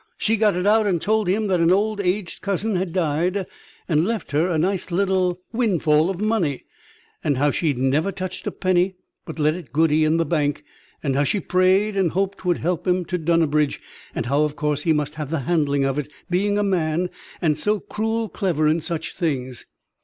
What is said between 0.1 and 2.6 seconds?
She got it out, and told him that an old, aged